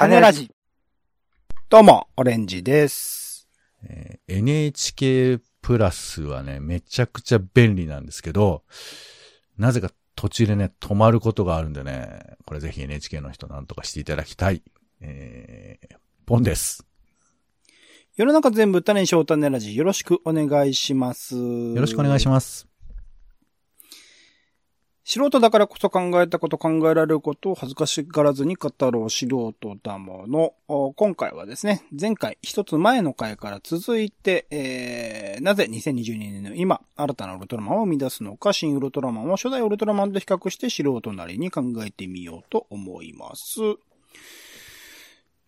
[0.00, 0.50] 種ラジ。
[1.68, 3.46] どうも、オレンジです。
[3.84, 8.62] えー NHK プラスはね、めちゃくちゃ便利なんですけど、
[9.58, 14.62] なぜか途中でね、止まることがあるんでね、これぜひ NHK の人なんとかしていただきたい。
[15.02, 16.86] えー、ポンです。
[18.16, 19.76] 世の中全部種にしよう種ラジ。
[19.76, 21.36] よろしくお願いします。
[21.36, 22.69] よよろしくお願いします。
[25.12, 30.54] 素人だからこそ考えたこと考えられることを恥ずかしがらずに語ろう素人だもの。
[30.92, 43.58] 今回はですね、前回一つ前の回から続いて、えー、なぜ2022年の今、新たなウルトラマンを生み出すのか、新ウルトラマンを初代ウルトラマンと比較して素人なりに考えてみようと思います。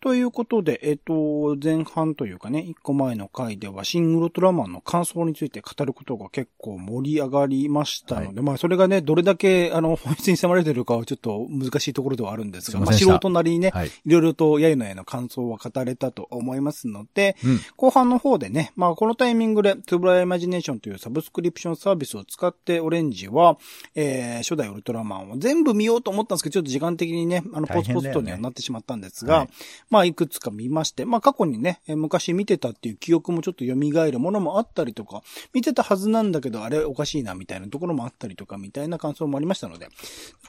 [0.03, 13.87] ということで、えっ、と、前半というかね、一個前の回では、新ウルトラマンの感想について語ることが結構盛り上がりましたので、まあ、それがね、どれだけ、あの、本質に迫られてるかはちょっと難しいところではあるんですが、まあ、素人なりにね、はい。
[13.87, 17.59] いろいろとやゆのやの感想は語れたと思いますので、うん。
[17.77, 23.57] 後半の方でね、まあこのタイミングで、トゥブライマジネーションというサブスクリプションサービスを使って、オレンジは、
[23.95, 29.49] えー、初代ウルトラマンを全部見ようと思ったんですけど、ちょっと時間的にね、あの、ポツポツとにはなってしまったんですが、はい
[29.93, 33.75] まあいくつか見まして、まあ過去にね、昔見てたっていう記憶もちょっと蘇
[34.11, 35.21] るものもあったりとか、
[35.53, 39.91] 見てたはずなんだけど、あれおかしいなみたいなところもあったりとか、みたいな感想もありましたので、こ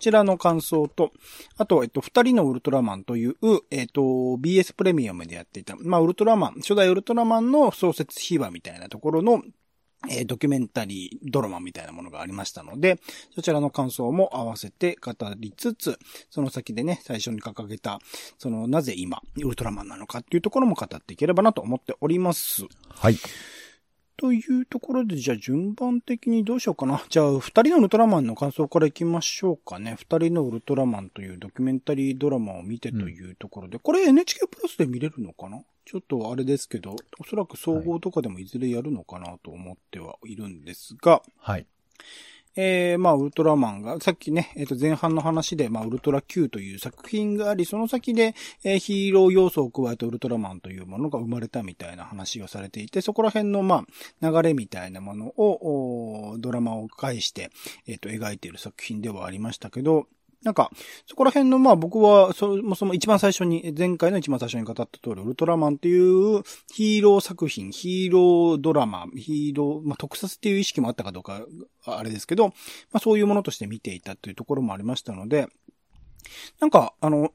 [0.00, 1.12] ちらの感想と、
[1.58, 3.36] あと、えっと、二人のウルトラマンという、
[3.70, 9.42] えっと、BS プレミアムでやっていた、まあ、ウルトラマン、初代ウルトラマンの創設秘話みたいなところの、
[10.10, 12.98] えードキュメンタリードラマみたいなものがありましたので、
[13.34, 15.98] そちらの感想も合わせて語りつつ、
[16.30, 17.98] その先でね、最初に掲げた、
[18.38, 22.64] その、なぜ今、ウルトラマンなのかっていうところも語っていければなと思っております。
[22.88, 23.16] はい。
[24.16, 27.02] というところで、じゃあ順番的にどうしようかな。
[27.08, 29.96] じゃあ、二人のウルトラマンの感想からいきましょうかね。
[29.98, 35.62] 二人のウルトラマンというドキュメンタリードラマを見てというところで、これ NHK プラスで見れるのかな？
[35.84, 41.66] ちょっとあれですけど、おそらく総合とかでもいずれやるのかなと思ってはいるんですが、はい。
[42.56, 53.84] えー、まあ、ウルトラマンが、さっきね、えっ、と、前半の話で、まあ、ウルトラ Q という作品があり、その先で、えーヒーロー要素を加えたウルトラマンというものが生まれたみたいな話をされていて、そこら辺の、ま
[54.22, 57.50] あ、流れみたいなものを、おドラマを介して、
[57.88, 60.06] えっ、と、描いている作品ではありましたけど、
[60.44, 60.70] なんか、
[61.06, 71.46] そこら辺の、まあ僕は、そもそも一番最初に、前回の一番最初に語った通り、ウルトラマンっていうヒーロー作品、ヒーロードラマ、ヒーロー、まあ特撮っていう意識もあったかどうか、
[71.86, 72.54] あれですけど、ま
[72.94, 75.48] あそういうものとして見ていたというところもありましたので、
[76.60, 77.32] なんか、あの、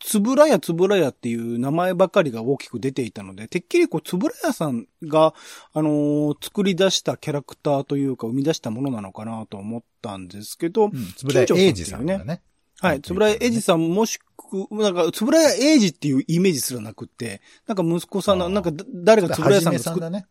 [0.00, 5.34] つぶらやつぶらやっていう名前ばかりが大きく出ていたので、てっきりこう、つぶらやさんが、
[5.72, 11.12] あのー作り出したキャラクターというか、生み出したものなのかなと思ったんですけど、うん。
[11.16, 12.42] つぶらや金城さん英二さんがね。
[12.82, 13.00] はい。
[13.00, 14.24] つぶらやえじさんもしく、
[14.72, 20.26] なんか、つぶらやえじっていうイメージすらなくって、なんか息子さんなんかだ誰がつぶらやさんが作っね。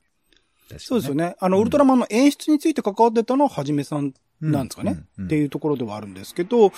[0.78, 1.30] そうですよね。
[1.30, 1.36] ね。
[1.40, 5.00] あの、うんウルトラマンの演出について関わってたのははじめさんなんですかね。
[5.18, 5.26] うん。
[5.26, 6.74] っていうところではあるんですけど、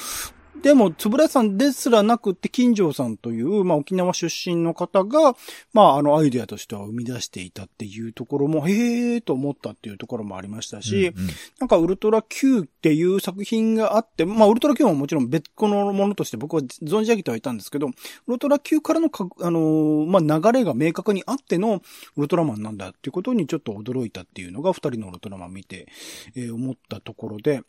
[0.61, 5.35] でも、つぶらやさんですらなくって、金城さんという、まあ、沖縄出身の方が、
[5.73, 11.27] まあ、あの、アイデアとしては生み出していたっていうところも、へーと思ったっていうところもありましたし、うんうん。
[11.59, 17.89] なんか、ウルトラ Q っていう作品があって、まあ、ウルトラ Q ももちろん別個のものとして僕は存じ上げてはいたんですけど、
[18.27, 21.81] ウルトラ Q からのか、あのーまあ、流れが明確にあっての
[22.15, 25.87] ウルトラマンなんだっていうことにちょっと驚いたっていうのが二人のウルトラマン見て、
[26.35, 27.61] えー思ったところで、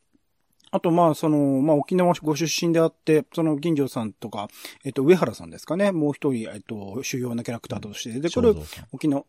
[0.75, 4.49] あと、まあ、その、まあ、沖縄ご出身であって、その、銀城さんとか、
[4.85, 5.93] えっと、上原さんですかね。
[5.93, 9.23] もう一人、えっと、主要なキャラクターとして出てくる正、蔵さん沖縄、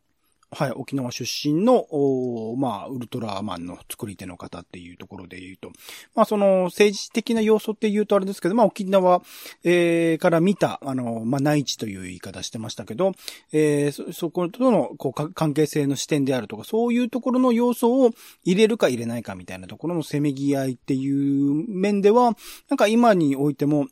[0.56, 1.86] はい、沖縄出身の、
[2.58, 5.72] まあ、ウルトラマンの作り手の方っていうところで言うと、
[6.16, 9.22] まあ、その、政治的な要素って言うとあれですけど、まあ、沖縄、
[9.66, 13.12] えー、から見た、あの、まあ、内地という言い方してましたけど、
[13.52, 18.12] えー、そ、そことの、こう、関係性の視点であるとか、そういうところの要素を
[18.46, 22.38] 入れるか入れないかみたいなところのせめぎ合いっていう面では、
[22.70, 23.88] なんか今においても、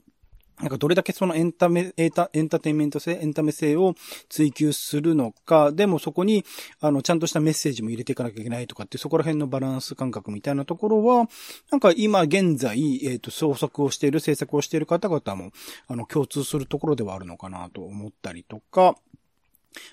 [0.64, 3.96] なんかどれだけそのエンタメ、エンタエンターテインメント性、エンタメ性を
[4.30, 6.46] 追求するのか、でもそこに、
[6.80, 11.28] あの、ちゃんとしたメッセージも入れていかなきゃいけないとかって、そこら辺のバランス感覚みたいなところは、
[11.70, 15.52] なんか今現在、えっ、と、創作をしている、制作をしている方々も、
[15.88, 18.96] あの、共通するところではあるのかなと思ったりとか、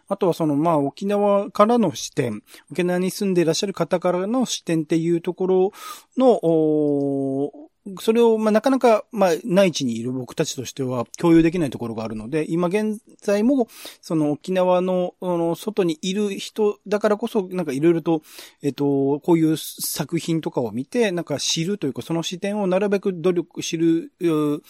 [0.08, 5.72] あとはその、まあ、沖縄からの視点、沖縄に住んでいらっしゃる方からの視点っていうところ
[6.16, 7.69] の、
[8.00, 13.68] それを、まあ、なかなか、まあ、内地にいる僕たちとしては共有できないところがあるので、今現在も、
[14.02, 18.22] その沖縄の、あの、外にいる人だからこそ、なんかいろいろと、
[18.62, 24.62] えっと、こういう作品とかを見て、なんか知るというか、その視点をなるべく努力知る、う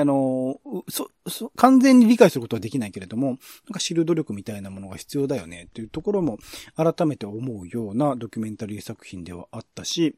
[0.00, 3.38] あの、そ、そ、完全に理解することはできないけれども、なん
[3.72, 6.38] か知る努力みたいなものが必要だよねっていうところも
[6.76, 10.16] 改めて思うようなドキュメンタリー作品ではあったし、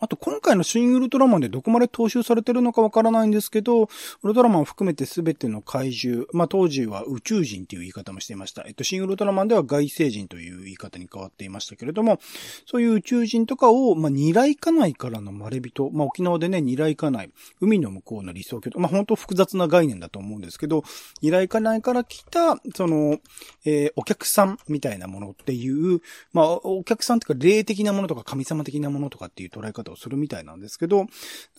[0.00, 3.88] あと今回のシン・ウルトラマンでどこまで踏襲されてるのかわからないんですけど、ウ
[4.28, 8.64] ルトラマンを含めて全ての怪獣、まあ当時は宇宙人っていう言い方もしていました。
[8.66, 12.18] えっと、シン・ウルトラマンでは外星人という言い方に変わっていましたけれども、
[12.66, 17.30] そういう宇宙人とかを、まあ二来家内からのまれびと、まあ沖縄でね、二来家内、
[17.60, 20.84] 海の向こうの理想郷と、まあ本当複雑な概念だと思うんですけど、
[21.22, 23.18] 二来家内から来た、その、
[23.64, 26.00] えー、お客さんみたいなものっていう、
[26.32, 31.06] まあお客さんっていうか霊的なものとか神様的なものとかっていう捉え方をするみたいなんですけど、なん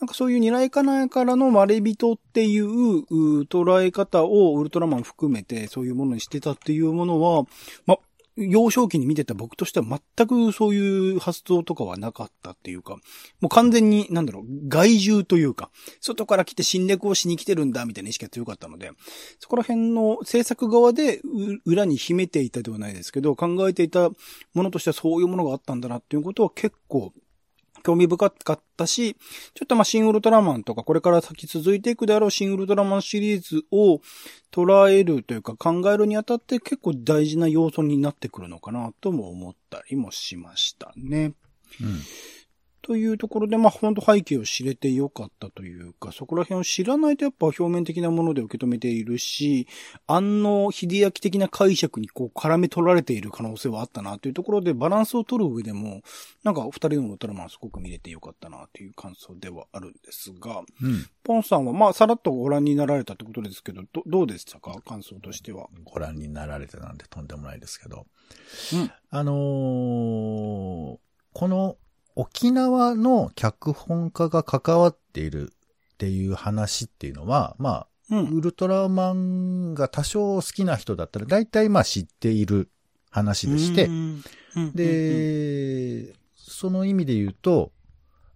[0.06, 2.66] かそういう狙いかないからのまれびとっていう
[3.44, 7.44] 捉え方をウルトラマン含めてそういうものにしてたっていうものは、
[7.86, 7.98] ま、
[8.36, 12.96] 幼少期に見てた僕としては全くそういう発想とかはなかったっていうか、
[13.40, 15.70] もう完全に、なんだろう、外獣というか、
[16.02, 18.90] 外から来て侵略をしに来てるんだみたいな意識が強かったので、
[19.40, 21.22] そこら辺の制作側で
[21.64, 24.10] 裏に秘めていたではないですけど、考えていた
[24.52, 27.14] ものとしてはそういうものがあったんだなっていうことは結構
[27.86, 29.14] 興味深かったし、
[29.54, 34.00] ちょっとまあ、シン・ウルトラマンとか、これから先続いていくであろうシン・ウルトラマンシリーズを
[34.50, 41.34] 捉えるというか考えるにあたって結構大事な要素になってくるのかなとも思ったりもしましたね。
[41.80, 42.00] うん
[42.86, 49.66] というところで、まあ、本当背景を知れてよかったというか、そこら辺を知らないとやっぱ表面的なもので受け止めているし、
[50.06, 56.02] 安野秀明的な解釈にこう絡め取られている可能性はあったなというところで、バランスを取る上でも、
[56.44, 61.06] なんか二人のウルトラマンすごく見れてよかったなという感想ではあるんですが、うん。
[61.24, 64.80] ポンさんは、まあ、さらっとご覧になられたってことですけど、どどうでしたか？
[64.86, 65.66] 感想としては。
[65.82, 68.06] ご覧になられてなんてとんでもないですけど。
[68.74, 68.90] うん。
[69.10, 70.96] あのー
[71.38, 71.76] この
[72.16, 75.52] 沖縄の脚本家が関わっている
[75.94, 78.28] っていう話っていうのは、まあ、うん。
[78.30, 82.70] ウルトラマンが多少好きな人だったら大体まあ知っている
[83.10, 83.88] 話でして
[84.74, 87.72] で、その意味で言うと、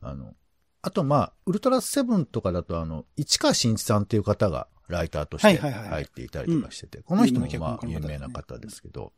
[0.00, 0.34] あの、
[0.82, 8.28] あとまあ、ウルトラセブンとかだとあの、市川新一さんっていう方がライターとして入っていたりとかしてて、この人もまあ有名な脚本家の方ですね。
[8.28, 9.12] 有名な方ですけど、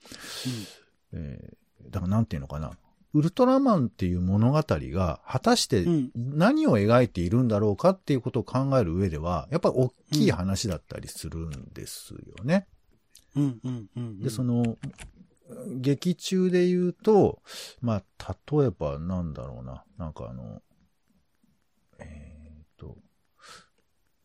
[1.12, 2.70] えーだからなんていうのかな。
[3.14, 12.66] ウルトラマンっていう物語が果たしてうん何を描いているんだろうかっていうことを考える上では、やっぱり大きい話だったりするんですよね。
[13.36, 14.20] うん、うん、うん。
[14.20, 14.78] で、その、
[15.68, 17.42] 劇中で言うと、
[17.80, 19.84] まあ、例えばなんだろうな。
[19.98, 20.62] なんかあの、
[21.98, 22.96] えっ、と、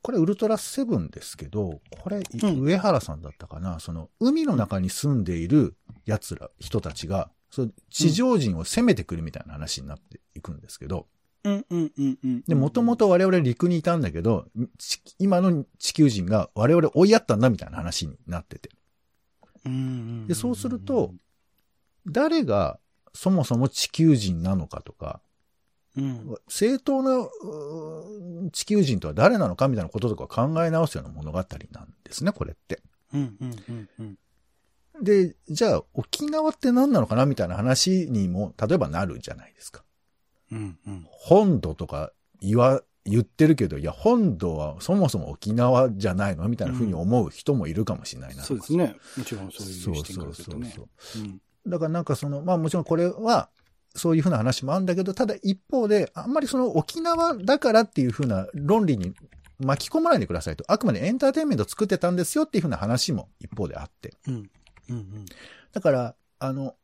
[0.01, 5.75] これウルトラセブンですけど、これ、上原さんだったかな、その、海の中に住んでいる
[6.05, 11.07] 奴ら、人たちが、そう地上人を攻めてくるみたいな話になっていくんですけど、
[11.43, 12.41] うん、うん、うん、うん。
[12.41, 14.47] で、もともと我々陸にいたんだけど、
[14.77, 18.69] ち今の地球人が我々追いやったんだみたいな話になってて。
[19.65, 20.27] うん、うん。
[20.27, 21.13] で、そうすると、
[22.05, 22.79] 誰が
[23.13, 25.21] そもそも地球人なのかとか、
[25.97, 27.27] うん、正当な
[28.51, 31.43] 地球人とは誰なのかみたいなこととか考え直すような物語な
[31.81, 32.81] んですね、これって。
[33.13, 34.17] うん、うん、うん、うん。
[35.03, 39.83] で、じゃあ沖縄って何なのかなみたいな話にも、例えばなるじゃないですか。
[40.51, 41.07] うん、うん。
[41.09, 42.11] 本土とか
[42.41, 48.95] 言わ、言ってるけど、いや、本土はそもそも沖縄じゃないのみたいな風に思う人もいるかもしれないな、そうですね。
[49.17, 50.73] もちろんそういうそう視点からそうそうするとね。
[50.75, 50.81] そ
[51.19, 51.23] う。
[51.23, 53.49] うんだからなんかその、まあもちろんこれは、
[53.95, 59.13] そういうふうな話もあるんだけど、ただ一方で、あんまりその沖縄だからっていうふうな論理に
[59.59, 60.63] 巻き込まないでくださいと。
[60.67, 64.13] あくまでエンターテインメント作ってたんですよっていうふうな話も一方であって。
[64.27, 64.49] うん。
[64.89, 64.97] うん。
[64.97, 65.25] うん。
[65.71, 66.75] だから、あの、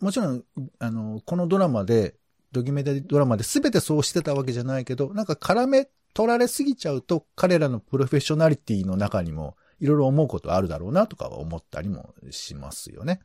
[0.00, 0.44] もちろん、
[0.78, 2.16] あの、このドラマで、
[2.52, 13.20] ドキュメンタリードラマで全てそうしてたわけじゃないけど、なんか絡め取られすぎちゃうと、彼らのプロフェッショナリティの中にも、いろいろ思うことあるだろうなとかは思ったりもしますよね。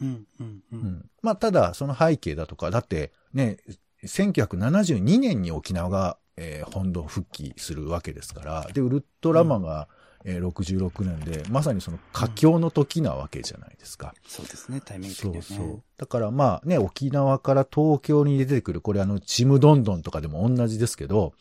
[0.00, 0.26] うん。
[0.40, 0.62] うん。
[0.72, 0.76] う。
[0.76, 1.10] うんん。
[1.22, 3.58] まあ、ただ、その背景だとか、だって、ね、
[4.04, 9.88] 1972年に沖縄が、えー本土復帰するわけですから、で、ウルトラマンが、
[10.24, 14.14] えー66年で、まさにその佳境の時なわけじゃないですか。
[14.26, 14.80] そうですね。
[14.84, 15.58] タイミング的そうですね。
[15.58, 15.82] そう。
[15.96, 21.32] だからまあね、沖縄から東京に出てくる、これあの、ちむどんどんとかでも同じですけど、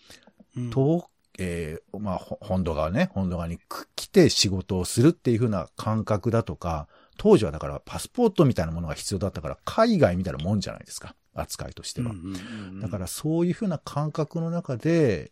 [0.55, 0.69] うん。
[0.69, 1.05] 東、
[1.39, 11.15] えーまあ、ほ本土側ね、本土側にく来て仕事をするっていう風な感覚だとか、当時はだからパスポートみたいなものが必要だったから、海外みたいなもんじゃないですか。
[11.33, 12.11] 扱いとしては。
[12.11, 15.31] うんうんうんだからそういう風な感覚の中で、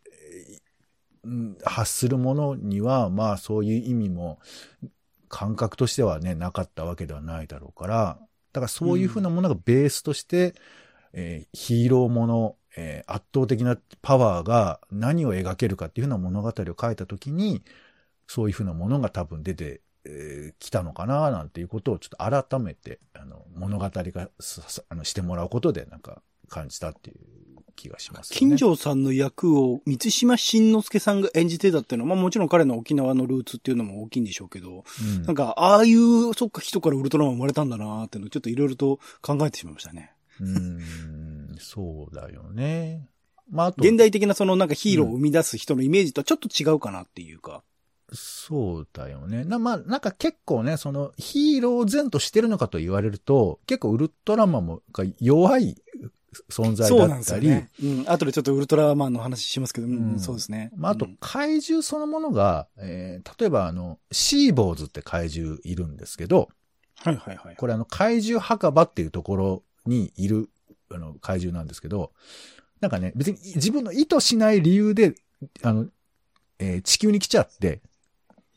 [1.64, 4.40] 発するものには、まあそういう意味も、
[5.28, 8.20] 感覚としてはね、なかったわけではないだろうから、
[8.54, 10.56] だからそういう風なものがベースとして、
[11.14, 17.64] えーヒーローもの、えー圧倒的なパワーが何を描けるかっていうふうな物語を書いたときに、
[18.28, 19.82] そういうふうなものが多分出て
[20.60, 27.18] き、たのかななんていうことをちょっと改めて、あの、物語がささあのしてもらうことでなんか感じたっていう
[27.76, 28.38] 気がします、ね。
[28.38, 34.84] 金城さんの役を三島慎之介さんが演じてたっていうのは、まあもちろん彼の沖縄のルーツっていうのも大きいんでしょうけど、
[35.18, 40.12] うんなんか、ああいう、そっか、人からウルトラマン生まれたんだなーっていうのをちょっといろいろと考えてしまいましたね。
[40.40, 43.10] うーん、そうだよね。
[43.50, 47.64] まあ、あと、現代的なそのなんかヒーローを生み出す人のイメージとはちょっと違うかなっていうか。
[48.14, 49.46] そうだよね。
[49.46, 55.76] な、まあ、なんか結構ね、そのヒーロー前としてるのかと言われると、結構ウルトラマンもが弱い
[56.50, 58.02] 存在そうなんだったり、ですよね。
[58.04, 58.10] うん。
[58.10, 60.72] 後でちょっとウルトラマンの話しますけど、うん、うんそうですね。
[60.76, 66.50] まあ、あとうん怪獣そのものが、えー例えばあの、シーボーズって怪獣いるんですけど、
[66.98, 67.56] はいはいはい。
[67.56, 70.50] これあの、怪獣墓場っていうところにいる、
[70.92, 72.12] あの、怪獣なんですけど、
[72.82, 75.16] なんかね、別に自分の意図しない理由で、
[75.62, 75.88] あの、
[76.60, 77.82] えー地球に来ちゃって、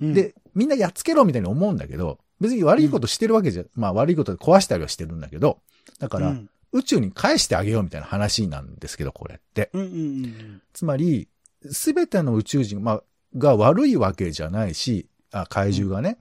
[0.01, 5.61] うん、で、みんなやっつけろみたいに思うんだけど、別に悪いことしてるわけじゃ、まあ悪いことで壊したりはしてるんだけど、
[5.99, 9.71] だから、うん、宇宙に返してあげようみたいな話なんですけど、これって。
[9.73, 9.93] うんうんう
[10.27, 11.29] んつまり、
[11.71, 13.03] すべての宇宙人、まあ、
[13.37, 16.19] が悪いわけじゃないし、あ、怪獣がね、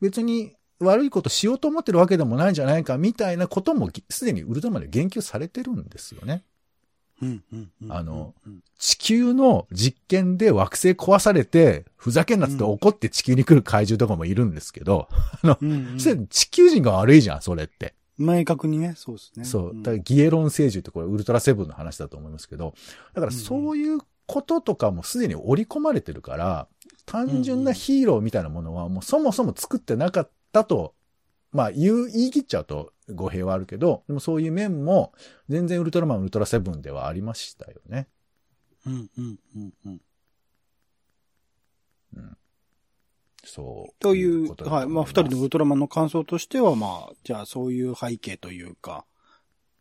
[0.00, 6.44] 別に悪いことしようと思ってるわけでもないんじゃないかみたいなこともぎすでにウルトラマンで言及されてるんですよね。
[7.22, 7.92] うんうんうん。
[7.92, 15.08] あのうん、地球の実験で惑星壊されて、ふざけんなって怒って地球に来る怪獣とかもいるんですけど、
[15.42, 17.94] うんうん、それ地球人が悪いじゃん、それって。
[18.18, 19.44] 明確にね、そうですね。
[19.44, 19.74] そう。
[19.74, 22.74] んだからギエロン星獣ってこれウルトラセブンの話だと思いますけど、
[23.12, 26.68] だからそういうこととかもすでに織り込まれてるから、
[27.06, 30.94] 単純なヒーローみたいなものはもうそもそも作ってなかったと、
[31.52, 35.12] まあ言う、言い切っちゃうと語弊はあるけど、でもそういう面も
[35.48, 38.08] 全然ウルトラマン、ウルトラセブンではありましたよね。
[38.86, 39.94] うんうんうんうん。
[43.44, 43.94] そう。
[44.00, 44.86] という、ことだとはい。
[44.86, 49.04] まあ、二人のウルトラマンの感想としては、まあ、じゃあそういう背景というか、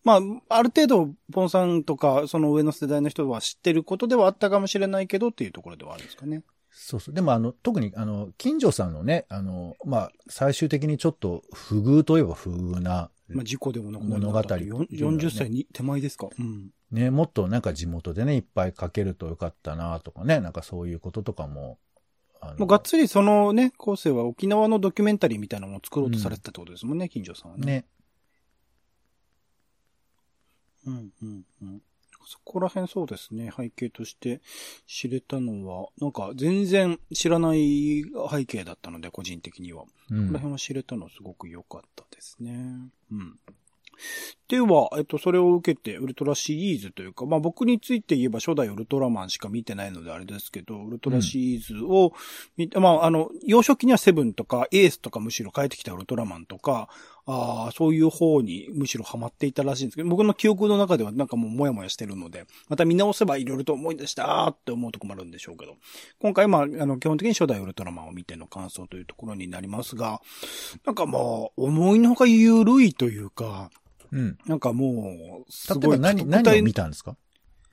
[0.03, 6.43] まあ、ある程度、ポンさんとか、その上の世代の人は知ってることではあったかもしれないけどっていうところではあるんですかね。
[6.71, 7.13] そうそう。
[7.15, 16.27] でもあの、特にあの、金城さんのね、あの、まあ、最終的にちょっと不遇といえば不遇な、まあ、事故でもなくな物語ったとよん40歳に手前ですか。
[16.37, 16.71] うん。
[16.91, 21.77] ね、もっとなんか地元でね、いっぱい書けるとよかったなとかね、なんかそういうこととかも、
[22.57, 27.65] もうがっつりそのね、後世は沖縄のドキュメンタリーみたいなのを作ろうとされてたってことですもんね、金城さんはね。
[27.65, 27.85] ね、
[30.85, 31.81] うん、うん、うん。
[32.25, 34.41] そこら辺そうですね、背景として
[34.87, 39.83] 知れたのは、なんか全然知らない背景だったので、個人的には。
[39.83, 40.27] うこのん。
[40.33, 42.91] 辺は知れたのすごく良かったですね。
[43.11, 43.39] うん。
[44.47, 52.13] では、えっと、それを受けて、ウルトラシリーズというか、まあ僕について言えば初代ウルトラマンしか見てないのであれですけど、ウルトラシリーズを
[52.57, 56.89] 見て、まああの、幼少期にはセブンとかエースとかむしろ帰ってきたウルトラマンとか、
[57.25, 65.75] ああ、そういう方にむしろハマっていたらしいんですけど、僕の記憶の中ではなんかもうモヤモヤしてるので、また見直せばいろいろと思い出したーって思うとこもあるんでしょうけど、
[66.19, 70.21] 今回まあ、あの、基本的に初代ウルトラマンを見ての感想というところになりますが、
[70.85, 71.21] なんかまあ、
[71.55, 73.69] 思いのほか緩いというか、
[74.11, 74.37] うん。
[74.45, 77.15] なんかもう、すごい例えば何、何を見たんですか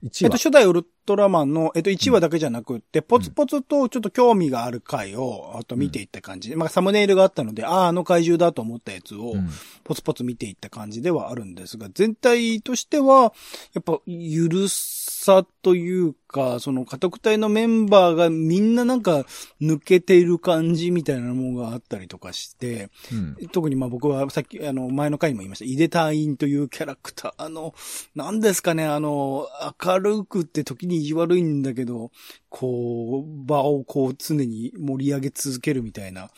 [0.02, 0.44] ?1 えっと、話。
[0.44, 6.50] 初代ウルトラマンの、えっと、1話だけじゃなくって、ポツポツとちょっと興味がある回を、あと見ていった感じ。
[6.50, 9.48] で、まあ、サムネイルがあったので、ああ、あの怪獣だと思ったやつをう、ん。
[9.84, 13.32] ポツポツ見ていった感じではあるんですが、全体としては、
[13.74, 19.26] やっぱ、ゆるさというか、その家督隊のメンバーがみんななんか
[19.60, 23.48] 抜けている感じみたいなものがあったりとかして、うん。
[23.48, 27.74] 特にまあ僕はさっき、あの、前の回にも言いました、井出隊員というキャラクター、あの、
[28.14, 29.48] なんですかね、あの、
[29.84, 32.10] 明るくって時に意地悪いんだけど、
[32.48, 36.30] こう、場をこう常に盛り上げ続けるみたいな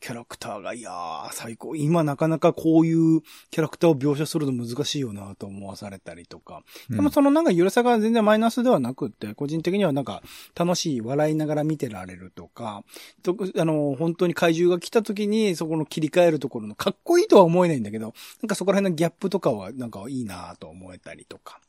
[0.00, 1.76] キャラクターが、いやー、最高。
[1.76, 6.62] 今なかなかこういうキャラクターを描写するの難しいよなと思わされたりとか。
[6.88, 10.22] でもそのなんかゆるさが全然マイナスではなくって、個人的にはなんか
[10.54, 12.84] 楽しい、笑いながら見てられるとか、
[13.22, 18.12] とあの、本当に怪獣が来た時にそこの切り替えるところのかっこいいとは思えないんだけど、
[18.42, 21.60] なんかそこら辺のギャップとかはなんかいいなと思えたりとか。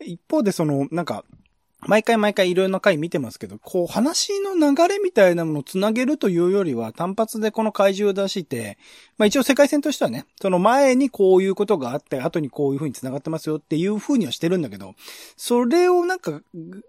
[0.00, 1.24] 一方でその、なんか、
[1.80, 8.78] 毎回毎回いろいろな回見てますけど、こう話の流れみたいなものをつなげるというよりは単発でこの怪獣を出して、
[9.18, 14.94] まあ一応世界線としてはね、その前にこういうことがあって、後にこういう風に繋がってますよっていう風にはしてるんだけど、
[15.36, 16.40] それをなんか、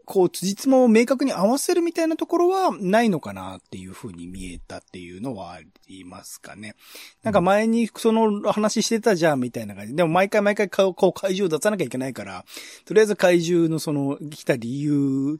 [0.05, 6.75] こう、辻褄を明確に合わせるみたいなところはないのかなっていう風に見えたっていうのはありますかね。
[7.23, 9.95] なんか前にその話してたじゃんみたいな感じ。
[9.95, 12.45] でも毎回毎回こう怪獣を出さなきゃいけないから、
[12.85, 14.76] とりあえず怪獣のその来た理由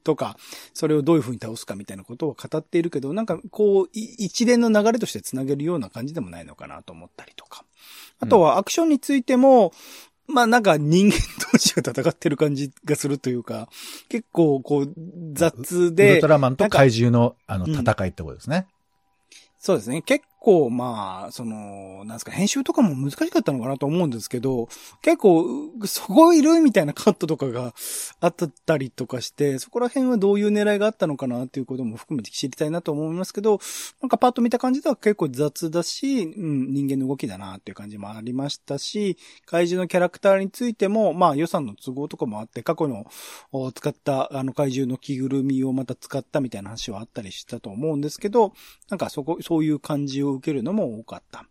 [0.04, 0.38] とか、
[0.74, 7.66] それをどういう風に倒すかみたいなことを語っているけど、なんかこう、一連の流れとして繋げるような感じでもないのかなと思ったりとか。
[8.20, 9.72] あとはアクションについても、
[10.28, 11.18] うん、まあなんか人間
[11.52, 13.70] 同士が戦ってる感じがするというか、
[14.10, 14.94] 結構こう
[15.34, 16.14] 雑で。
[16.14, 18.68] ウルトラマンと怪獣のあの戦いってことですね。
[19.60, 20.02] そうですね。
[20.02, 24.70] 結構、まあ、その、なんですか、編集とかも難しかったのかなと思うんですけど、
[25.02, 25.46] 結構、
[25.86, 27.74] そこいるみたいなカットとかが
[28.22, 28.36] あっ
[28.66, 33.60] たりとかして、そこら辺はどういう狙いがあったのかなっていうことも含めて知りたいなと思いますけど、
[34.02, 43.06] なんかパッと見た感じでは結構雑だし、うん、人間の動きだなっていう感じもありましたし、怪獣のキャラクターについても、まあ予算の都合とかもあって、過去の
[43.74, 48.54] 使ったあの怪獣の着ぐるみをまた使ったみたいな話はあったりしたと思うんですけど、
[48.90, 51.46] なんかそこ、そういう感じを受けるのも多かった。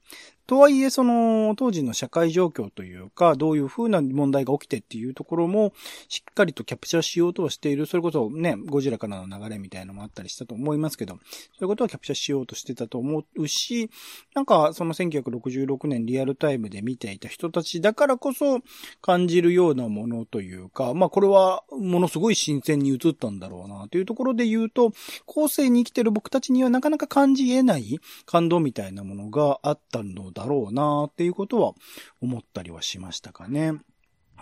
[0.46, 5.72] とはいえ、その、当時の社会状況というか、どういう風な問題が起きてっていうところも、
[6.08, 7.86] しっかりとキャプチャーしようとはしている。
[7.86, 11.18] それこそね、ゴジラからの流れみたいなのもあったりしたと思いますけど、そ
[11.62, 13.90] ういうことはキャプチャーしようとしてたと思うし、
[14.34, 18.60] なんか、その1966年リアルタイムで見ていた人たちだからこそ
[19.02, 24.92] 感じるようなものというか、まあこれはものすごい新鮮に映ったんだろうなというところで言うと、
[25.26, 31.72] 後世に生きてる僕たちにはなかなか感じ得ない感動みたいなものがあったのでだろうなっていうことは
[32.20, 33.72] 思ったりはしましたかね。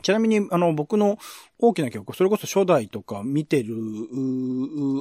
[0.03, 1.19] ちなみに、あの、僕の
[1.59, 3.75] 大きな記憶、それこそ初代とか見てる、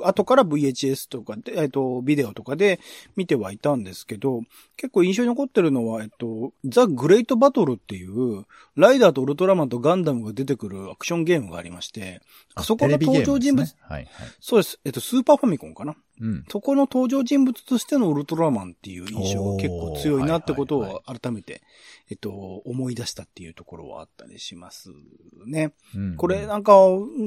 [0.05, 2.79] 後から VHS とかで、えっと、ビデオとかで
[3.17, 4.43] 見てはいたんですけど、
[4.77, 8.45] 結構印象に残ってるのは、えっと、ザ・グレイト・バトルっていう、
[8.75, 12.21] ライダーとウルトラマンとガンダムが出てくるアクションゲームがありまして、
[12.55, 14.27] あそこの登場人物、ね、はいはい。
[14.39, 14.79] そうです。
[14.85, 15.95] えっと、スーパーファミコンかな。
[16.21, 16.45] うん。
[16.49, 21.61] そこの登場人物としてのウルトラマンっていう印象が結構強いなってことを改めて、
[22.09, 24.91] えっと、思い出したっていうところはあったりします
[25.45, 25.73] ね。
[25.95, 26.73] うん、これなんか、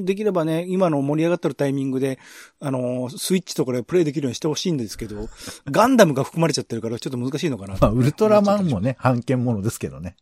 [0.05, 2.19] できればね、今の盛り上がってるタイミングで、
[2.61, 5.29] あの、スイッチとかでプレイできるようにしてほしいんですけど、
[5.71, 7.77] ガンダムが含まれちゃってるからちょっと難しいのかな。
[7.81, 10.17] まあ、ウルトラマンもね、判権ものですけどね。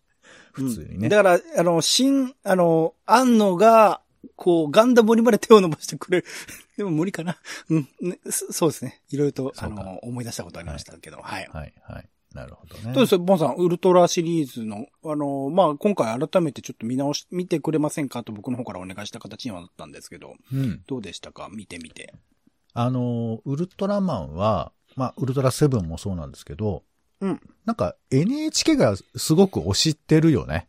[0.52, 0.94] 普通にね。
[1.02, 4.00] うん、だから、あの、新、あの、あんのが、
[4.36, 6.26] こう、ガンダムにまで手を伸ばしてくれる。
[6.76, 7.36] でも無理かな。
[7.68, 9.02] うん、ね、そうですね。
[9.10, 11.48] いろいろと、あの、思い出したことありましたけど、はい。
[11.52, 12.08] はい、はい。
[12.34, 12.92] なるほどね。
[12.92, 20.82] どうですボンさん、ウルトラシリーズの、あの、まあ、今回改めてちょっと見直し、見てくれませんかと僕の方からお願いした形にはなったんですけど、うん。
[20.86, 21.48] どうでしたか？
[21.52, 22.12] 見てみて。
[22.72, 26.82] あの、ウルトラマンは、まあ、ウルトラセブンもそうなんですけど、
[27.20, 27.40] うん。
[27.64, 30.68] なんか NHK がすごく推してるよね。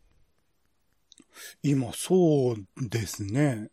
[1.63, 3.69] 今、そうですね。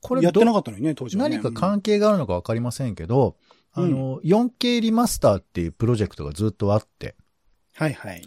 [0.00, 3.36] これやってなかったのにね、当時は、ね、何か関係があるのかわかりませんけど、
[3.76, 7.14] うん、あの、4K リマスターっていうプロジェクトがずっとあって、
[7.74, 8.22] はいはい。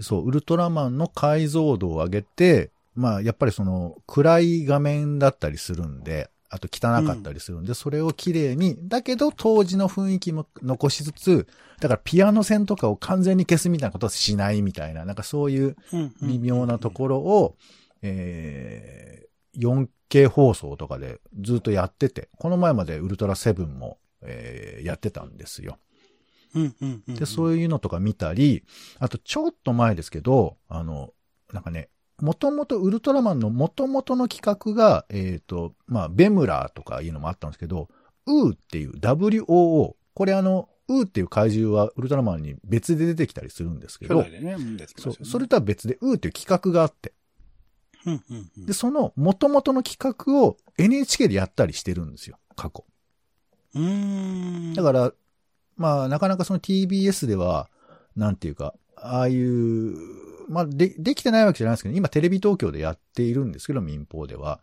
[0.00, 11.48] そう、ウルトラマンの解像度を上げて、まあ、やっぱりその、暗い画面だったりするんで、あと汚かったりするんで、うん、それを綺麗に、だけど当時の雰囲気も残しつつ、
[11.80, 15.76] だからピアノ線とかを完全に消すみたいなことはしないみたいな、なんかそういう
[16.22, 17.56] 微妙なところを、
[18.06, 25.78] えー、4K 放送とかでずっとやってて、この前までウルトラセブンも、えー、やってたんですよ。
[27.08, 28.62] で、そういうのとか見たり、
[28.98, 31.14] あとちょっと前ですけど、あの、
[31.52, 31.88] なんかね、
[32.20, 37.88] もともとウルトラマンのもともとの企画が、えっ、ー、と、まあ、ベムラーとかいうのもあったんですけど、
[38.26, 47.12] ウーっていう WOO、これあの、ウーっていう怪獣はウルトラマンに別で出てきたりするんですけど、ねそう、それとは別でウーっていう企画があって、
[48.66, 52.84] で、その元々の企画を NHK でやったりしてるんですよ、過去。
[54.74, 55.12] だから、
[55.76, 57.68] まあ、なかなかその TBS では、
[58.16, 59.96] なんていうか、ああいう、
[60.48, 64.60] まあ、で、できてないわけじゃないですけど、今テレビ東京でやっているんですけど、民放では。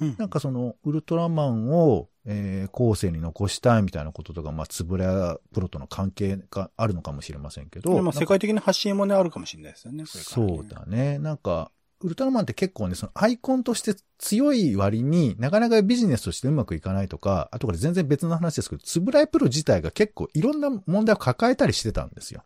[0.00, 8.02] うん、なんかその、ウルトラマンを、えー、後世に残したいみたいなこととか、まあ、つぶらやプロとの関係があるのかもしれませんけど。
[8.02, 11.18] まあ、世界的な発信もね、あるかもしれないですよね、ねそうだね。
[11.18, 11.70] なんか、
[12.02, 22.42] ウルトラマンって結構ね、そのアイコンとして強い割になかなかビジネスとしてうまくいかないとか、あとこれ全然別の話ですけど、つぶらいプロ自体が結構いろんな問題を抱えたりしてたんですよ。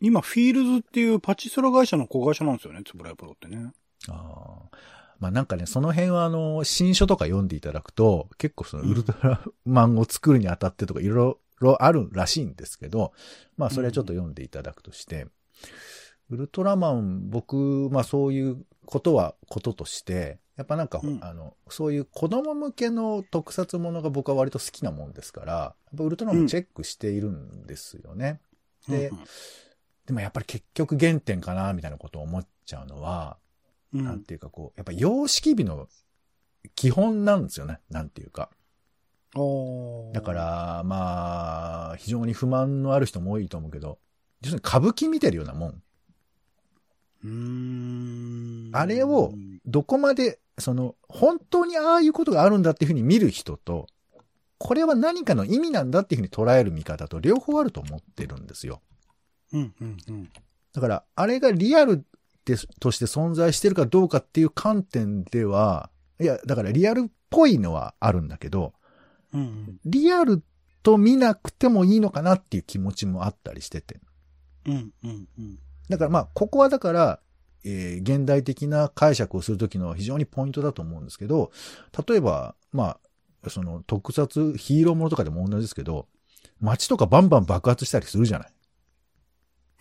[0.00, 3.72] 今、フィールズっていうパチスロ会社の子会社なんですよね、つぶらいプロってね。
[4.08, 4.12] あ
[4.72, 4.78] あ。
[5.18, 13.12] まあなんかね、その辺はあの、新書とか読んでいただくと、結構そのウルトラマンを作るにあたってとかいろいろあるらしいんですけど、
[13.56, 15.26] まあそれはちょっと読んでいただくとして、
[16.30, 28.40] ウルトラマン、僕、まあそういうことはこととして、やっぱなんか、うんあの、そういう子供向けの特撮ものが僕は割と好きなもんですから、やっぱウルトラマンチェックしているんですよね。
[28.88, 29.18] でうん
[30.06, 33.36] でもやっぱり結局原点かな、みたいなことを思っちゃうのは、
[33.92, 35.86] うん、なんていうかこう、やっぱ様式美の
[36.74, 37.80] 基本なんですよね。
[37.90, 38.48] なんていうか。
[40.14, 43.98] だか、ら、まあ、非常に不満のある人も多いと思うけど、
[44.40, 45.82] 要するに歌舞伎見てるようなもん。
[47.24, 49.32] あれを
[49.66, 53.86] どこまで、その、本当にああいうことがあるんだっていうふうに見る人と、
[54.58, 58.82] これは何かの意味なんだっていうふうに捉える見方と両方あると思ってるんですよ。
[59.52, 60.30] うん、うん、うん。
[60.72, 62.04] だから、あれがリアル
[62.44, 68.72] でとして存在してるかどうかっていう観点では、いや、だからリアルっぽいのはあるんだけど、
[69.32, 70.42] うんうん、リアル
[70.82, 74.00] と見なくてもいいのかなっていう気持ちもあったりしてて。
[74.66, 75.58] うん、うん、うん。
[75.88, 77.20] だからまあ、ここはだから、
[77.64, 81.50] えー現代的な解釈をするときの非常にポイントだと思うんですけど、
[82.08, 82.98] 例えば、ま
[83.44, 86.06] あ、その特撮、ヒーローものとかでも同じですけど、
[86.60, 88.52] 街とかバンバン爆発したりするじゃない。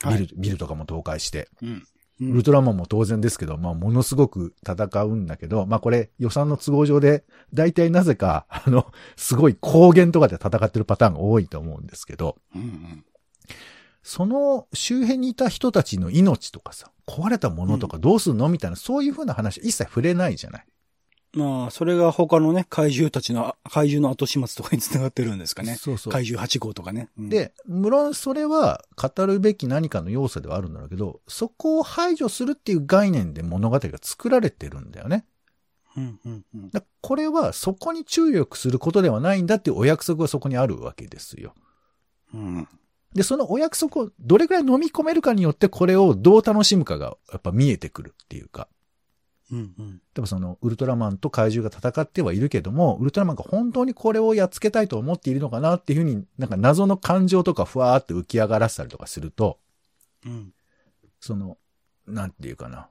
[0.01, 1.49] はいビル、ビルとかも倒壊して。
[1.61, 1.83] うん。
[2.19, 13.05] ウルトラマンも当然ですけど、まあ、ものすごく戦うんだけど、まあ、これ予算の都合上で、大体なぜか、あの、すごい高原とかで戦ってるパターンが多いと思うんですけど、うん、うん。
[14.07, 20.65] その周辺にいた人たちの命とかさ、壊れたものとかどうすんのみたいな、そういう風な話一切触れないじゃない。
[21.33, 25.75] まあ、それが他のね、怪獣たちの、怪獣の後始末とかに繋がってるんですかね。
[25.75, 26.13] そうそう。
[26.13, 27.09] 怪獣8号とかね。
[27.19, 35.25] うん、で、無論それは語るべき何かの要素ではあるんだろうけど、そこを排除するっていう概念で物語が作られてるんだよね。
[35.97, 36.69] うん、うん、うん。
[36.69, 41.53] だこれはそこに注力することではないんだっていうお約束がそこにあるわけですよ。
[42.33, 42.67] うん。
[43.13, 48.67] で、そのお約束をどれくらい飲み込めるかによってこれをどう楽しむかがやっぱ見えてくるっていうか。
[49.51, 49.91] うん、うん。
[49.91, 59.57] 例えばそのウルトラマンと怪獣が戦ってはいるけども、ウルトラマンが本当にこれをやっつけたいと思っているのかなっていうふうになんか謎の感情とかふわーって浮き上がらせたりとかすると、
[60.25, 60.51] うん。
[61.19, 61.57] その、
[62.05, 62.87] なんていうかな。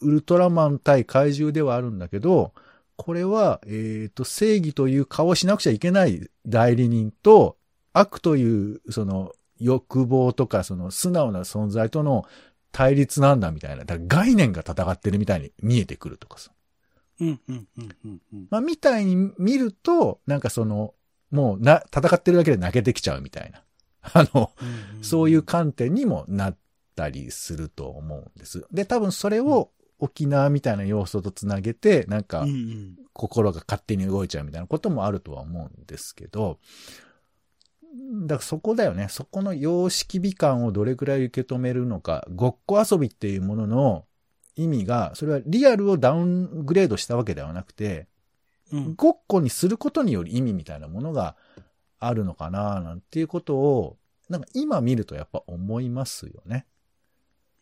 [0.00, 2.52] ウルトラマン対怪獣ではあるんだけど、
[2.96, 7.56] これは、えっ、と、正義という顔をしなくちゃいけない代理人と、
[7.92, 12.24] 悪という、その、欲望とか、その、素直な存在との
[12.72, 13.84] 対立なんだみたいな。
[13.84, 16.50] だから概念が戦ってるみたいに見えてくるとかさ。
[17.20, 18.20] うん、うん、うん、うん。
[18.32, 20.94] うんまあ、みたいに見ると、なんかその、
[21.30, 23.62] もうな、戦ってるだけで泣けてきちゃうみたいな。
[24.02, 24.52] あの、
[25.02, 26.56] そういう観点にもなっ
[26.94, 28.64] たりすると思うんです。
[28.72, 32.98] で、多分それを沖縄みたいな要素とつなげて、なんかうん、うん。
[33.18, 36.60] 心が勝手に動いちゃうみたいなこともあるとは思うんですけど、
[38.26, 39.08] だからそこだよね。
[39.08, 44.04] そこの様式美感をどれくらい受け止めるのか、ごっこ遊びっていうものの
[44.56, 48.06] 意味が、それはリアルをダウングレードしたわけではなくて、
[48.72, 48.94] うん。
[48.96, 51.36] ごっこにすることによる意味みたいなものが
[51.98, 53.96] あるのかななんていうことを、
[54.28, 56.66] なんか今見るとやっぱ思いますよね。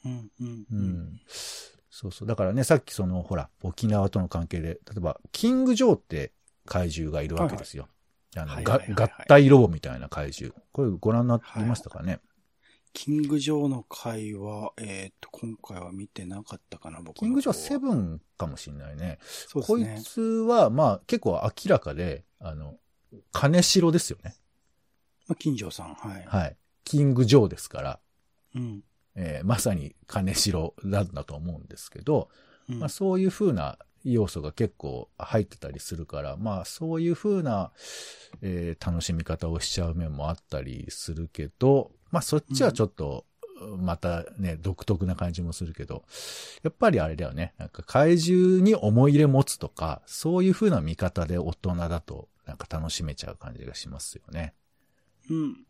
[0.05, 0.67] うん、うん。
[0.71, 0.77] う。
[0.77, 1.21] ん。
[1.91, 2.29] そうそう。
[2.29, 6.33] だからね、さっきその、ほら、沖縄との関係で、例えば、キング・ジョーって
[6.67, 7.89] 怪獣がいるわけですよ。
[8.39, 10.55] あの、がはいはいはいはい合体ロボみたいな怪獣。
[10.73, 12.21] これご覧になりましたかね、
[12.93, 17.81] キング・ジョーの回は、えっ、と、今回は見てなかったかな、僕キング・ジョーセン。
[17.81, 19.19] ブンかもしれないね。
[19.21, 20.01] そうですこいね。
[20.03, 22.79] つは、まあ、結構明らかで、あの、
[23.33, 24.35] 金城ですよね。
[25.29, 26.25] まあ、金城さん、はい。
[26.27, 26.57] はい。
[26.85, 28.01] キング・ジョーですから。
[28.55, 28.83] うん。
[29.15, 32.29] えーまさに金城なんだと思うんですけど、
[32.69, 33.79] うんまあ、そういう風な
[34.13, 37.73] 要素が結構入ってたりするから、まあそういう風な、
[38.43, 43.25] えー楽しみ方をしちゃう面もあったりするけど、まあそっちはちょっと、
[43.79, 46.05] またね、独特な感じもするけど、
[46.63, 47.55] やっぱりあれだよね。
[47.59, 54.55] なんか怪獣に思い入れ持つとか、そういう風な見方で大人だと、なんか楽しめちゃう感じがしますよね。
[55.31, 55.67] うん。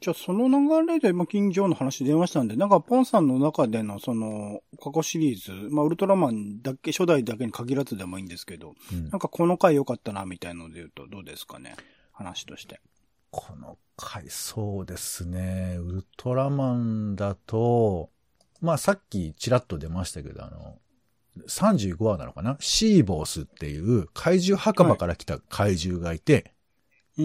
[0.00, 11.76] じゃあ、その流れで、まあ、金城の話出ましたんで、なんか、ポンさんの中での、その、過去シリーズ、まあ、ウルトラマンだけ、初代だけに限らずでもいいんですけど、うんなんか、この回良かったな、みたいので言うと、どうですかね
[12.12, 12.80] 話として。
[13.30, 15.76] この回、そうですね。
[15.78, 18.10] ウルトラマンだと、
[18.60, 20.78] まあさっきちらっと出ましたけど、あの、
[21.46, 22.56] 35話なのかな？
[22.58, 26.52] シーボースっていう怪獣墓場から来た怪獣がいて、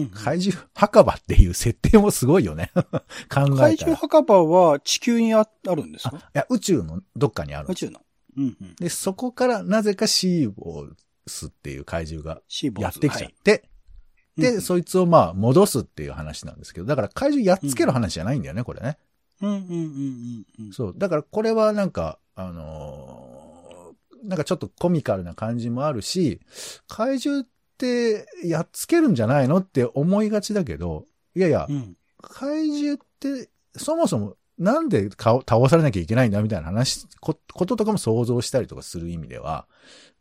[0.00, 0.08] うん。
[0.10, 2.70] 怪獣墓場っていう設定もすごいよね。
[3.28, 3.56] 考え。
[3.56, 6.16] 怪獣墓場は地球にああるんですか？
[6.16, 7.68] あいや、宇宙のどっかにある。
[7.70, 8.00] 宇宙の。
[8.36, 8.74] うんうん。
[8.76, 10.92] で、そこからなぜかシーボー
[11.26, 12.40] スっていう怪獣が
[12.80, 13.62] やってきちゃって、はい
[14.36, 18.98] で、うんそいつをまあ戻すっていう話なんですけど、だから怪獣やっつける話じゃないんだよね、これね。
[19.40, 20.72] うんうんうんうんうん。
[20.72, 20.94] そう。
[20.96, 23.36] だからこれはなんか、あのー
[24.28, 26.40] なんかちょっとコミカルな感じもあるし、
[26.88, 31.96] 怪獣ってやっつけるんじゃないのって思いがちだけど、いやいやう、ん。
[32.22, 39.66] 怪獣ってそもそもなんで顔倒されなきゃいけないんだみたいな話、ここととかも想像したりとかする意味では、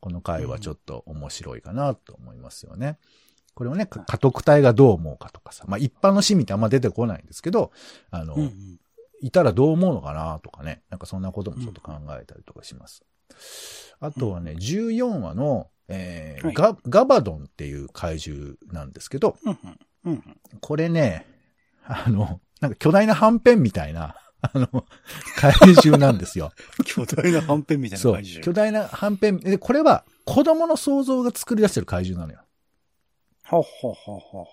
[0.01, 2.97] この回はちょっと面白いかなと思いますよね。
[3.53, 7.71] これをね、か家督隊がどう思うかとかさ、まあ一般の市民ってあんま出てこないんですけど、
[8.11, 8.79] あの、うんうん。
[9.21, 10.83] いたらどう思うのかなとかね。
[10.89, 13.05] なんかそんなこともちょっと考えたりとかします。
[14.01, 19.57] あとはね、14話の、えーはいガガバドンっていう怪獣なんですけど、うん
[20.05, 20.23] うん。
[20.61, 21.25] これね、
[21.83, 24.85] あの、なんか巨大なはんぺんみたいな、 あの、
[25.37, 26.51] 怪獣なんですよ。
[26.85, 28.13] 巨大なはんぺんみたいなそう。
[28.13, 28.43] 怪獣。
[28.43, 29.39] 巨大なはんぺん。
[29.39, 32.45] で、これは子供の想像が作り出してる怪獣なのよ。
[33.43, 34.45] はっはっはっはっはっ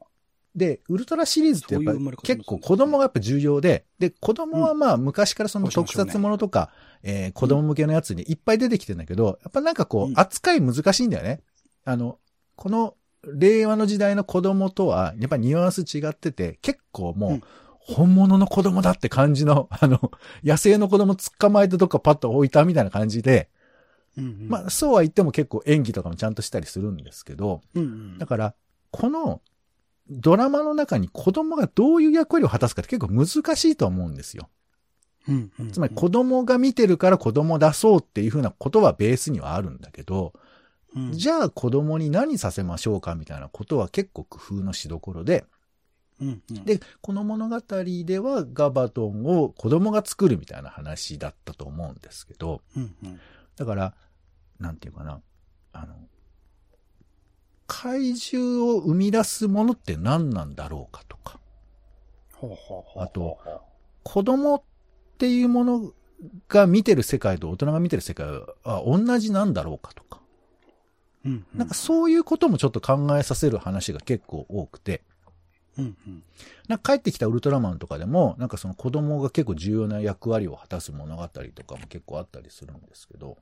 [0.00, 0.06] は。
[0.54, 6.70] で、ウルトラシリーズってやっぱそういう生まれ方もするんですね結構子供がやっぱ重要で、で、子供はまあ昔からその特撮ものとか、
[7.06, 11.40] えー子供向けのやつにいっぱい出てきてんだけど、やっぱなんかこううん扱い難しいんだよね。
[11.84, 12.18] あの、
[12.56, 12.96] この
[13.32, 17.42] 令和の時代の子供とはやっぱニュアンス違ってて、結構もううん
[17.86, 20.10] 本物の子供だって感じの、 あの、
[20.42, 23.50] 野生の子供捕まえてどっかパッと置いたみたいな感じで、
[24.16, 24.48] うんうん。
[24.48, 28.26] まあそうは言っても結構演技とかもちゃんとしたりするんですけど、うんうんだ。
[28.26, 28.54] から、
[28.90, 29.42] この
[30.08, 34.48] ドラマの中に子供がどういう役割を果たすかって結構難しいと思うんですよ。
[35.28, 35.72] うんうん。
[35.72, 40.32] つまり子供が見てるから子供出そうっていうふうなことはベースにはあるんだけど、
[40.94, 45.44] うん、じゃあ子供に何させましょうかみたいなことは結構工夫のしどころで、
[46.20, 53.20] うんうん、で、この物語ではガバトンを子供が作るみたいな話だったと思うんですけど、うんうん。
[53.56, 53.94] だから、
[54.60, 55.20] なんていうかな、
[55.72, 55.96] あの、
[57.66, 61.40] 怪獣を生み出すものって何なんだろうかとか、
[62.32, 63.38] ほうほうほうほうあと、
[64.04, 64.64] 子供
[65.14, 65.92] っていうもの
[66.48, 70.20] が見てる世界と大人が見てる世界は同じなんだろうかとか、
[71.24, 75.02] うんうん、なんかそういうこともちょっと考えさせる話が結構多くて、
[75.78, 76.22] うんうん。
[76.68, 83.38] なんか帰ってきたウルトラマンとかでも、なんかその子供が結構重要な役割を果たす物語とかも結構あったりするんですけど、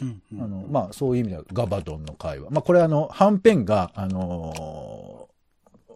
[0.00, 0.42] うんうん。
[0.42, 2.50] あの、まあそういう意味ではガバドンの会話。
[2.50, 5.21] まあこれあの、はんぺんが、あのー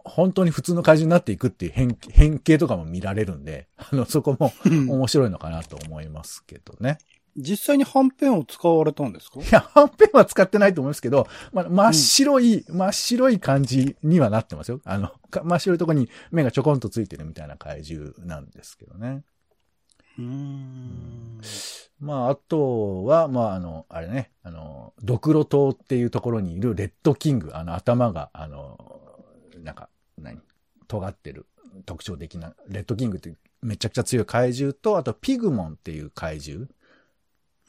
[0.07, 6.97] 本当に普通の怪獣になっていくっていう変変形とかも見られるんで、 あの、そこもうん面白いのかなと思いますけどね。
[7.39, 9.39] 実際にはんぺんを使われたんですか？
[9.39, 14.81] いや、はんぺんは使ってないと思いますけど、まあ、真っ白い、真っ白い感じにはなってますよ。
[14.85, 19.23] あの、か真っ白いとこに目がちょこんとついてるみたいな怪獣なんですけどね。
[20.17, 21.39] うーん。
[21.99, 28.79] まあ、あとは、まあ、あの、あれね、あの、ドクロ島っていうところにいるレッドキング、あの、頭が、あの、
[29.63, 30.41] なんか、何？
[30.87, 31.45] 尖ってる
[31.85, 36.67] 特徴的な、レッドキングってめちゃくちゃ強い怪獣と、あとピグモンっていう怪獣。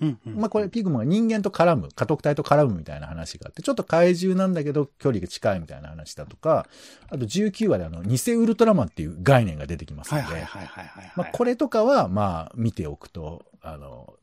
[0.01, 0.37] うんうん。
[0.37, 6.69] まあこれピグモンが人間と絡む、家督隊と絡むみたいな話があって、ちょっと怪獣なんだけど距離が近いみたいな話だとか、
[7.09, 11.13] あと19話であの、偽ウルトラマンっていう概念が出てきますので、はいはいはいはい。
[11.17, 14.15] まあこれとかは、まあ見ておくと、あの、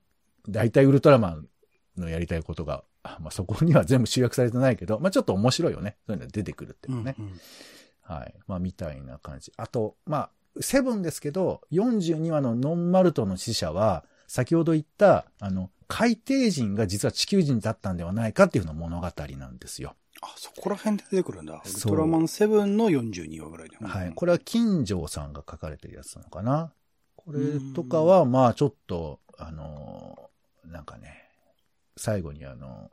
[0.47, 1.47] 大体ウルトラマン
[1.97, 5.97] のやりたいことが、あまあそこには全部集約されてないけど、まあちょっと面白いよね。
[6.07, 7.15] そういうのが出てくるっていうのね。
[7.19, 7.39] うんうん
[8.05, 8.33] はい。
[8.47, 9.51] まあ、みたいな感じ。
[9.57, 19.95] あと、まあ、セブンですけど、42話のノンマルトの死者は、先ほど言った、あの、海底人が実は地球人だったんではないかっていうような物語なんですよ。
[20.21, 21.61] あ、そこら辺で出てくるんだ。
[21.63, 23.77] ウルトラマン7の42話ぐらいで。
[23.79, 24.13] はい。
[24.15, 26.71] これは金城さんが書かれてるやつなのかな。
[27.15, 27.39] これ
[27.75, 30.29] とかは、まあ、ちょっと、あの、
[30.65, 31.29] なんかね、
[31.97, 32.91] 最後にあの、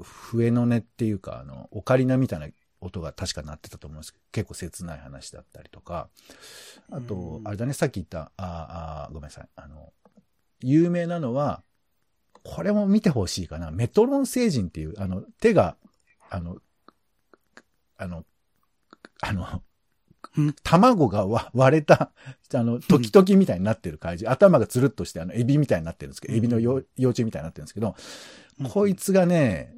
[0.00, 2.48] 笛の音っていうか、あの、オカリナみたいな
[2.84, 6.08] 音が確か鳴ってたと思うんですけど、結構切ない話だったりとか、
[6.90, 9.48] あとう、んあれだね、さっき言った、ああ、ごめんなさい。
[9.56, 9.92] あの、
[10.60, 11.62] 有名なのは、
[12.42, 13.70] これも見てほしいかな。
[13.70, 15.76] メトロン星人っていう、あの、手が、
[16.30, 16.58] あの、
[17.96, 18.24] あの、
[19.22, 19.62] あの
[20.36, 22.10] うん、卵がわ割れた、
[22.52, 24.32] あの、時々みたいになってる怪獣。
[24.32, 27.94] 頭がつるっとして、あの、エビみたいになってるんですけど、エビの幼幼虫みたいになってるんですけど、うん
[28.70, 29.74] こいつがね、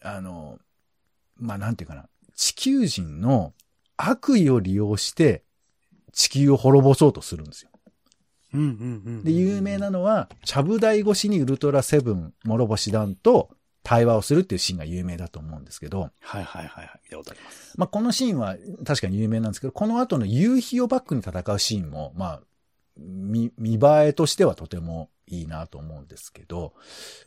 [0.00, 0.58] あの、
[1.36, 3.52] まあ、なんていうかな、地球人の
[3.96, 5.44] 悪意を利用して、
[6.12, 7.70] 地球を滅ぼそうとするんですよ。
[8.52, 8.68] うんうん
[9.04, 9.24] うん。
[9.24, 13.50] で、有名なのは、ちゃぶ台越しにウルトラセブン、諸星団と
[13.82, 17.00] 対話をするっていうシーンが有名だと思うんですけど、はいはいはいはい。
[17.04, 17.74] 見たことあります。
[17.76, 22.40] まあ、このシーンは確かに有名なんですけど、この後の夕日をバックに戦うシーンも、まあ、
[22.96, 26.74] 見、見栄えとしてはとてもいいなと思うんですけど、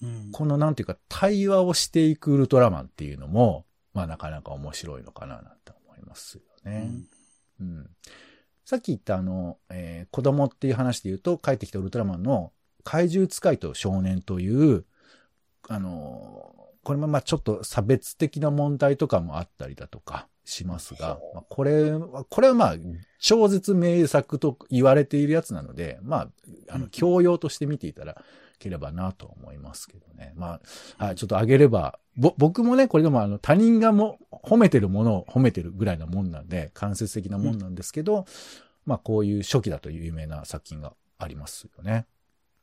[0.01, 3.65] うんこのなんていうか対話をしていくウルトラマンっていうのも、
[3.97, 6.91] まあなかなか面白いのかななんて思いますよね。
[7.59, 7.89] うん。
[8.63, 12.51] さっき言ったあの、えー子供っていう話で言うと、帰ってきたウルトラマンの
[12.83, 14.85] 怪獣使いと少年という、
[15.67, 22.75] あのーこれもまあちょっと差別的な問題とかもあったりだとかしますが、まあ、これは、これはまあ
[23.19, 26.29] 超絶名作と言われているやつなので、まあ、
[26.69, 28.23] あの、教養として見ていただ
[28.57, 30.31] ければなと思いますけどね。
[30.37, 30.61] ま
[30.97, 38.25] あ、はい、ちょっとあげれば、ぼ、僕もね、これでもあの、他人がも褒めてるものを褒めてるぐらいなもんなんで、間接的なもんなんですけど、
[38.85, 42.05] まあ、こういう初期だという有名な作品がありますよね。